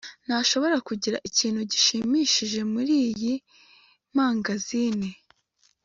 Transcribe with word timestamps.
ntushobora 0.25 0.75
kugura 0.87 1.17
ikintu 1.29 1.59
gishimishije 1.71 2.59
muriyi 2.73 3.33
mangazini 4.15 5.09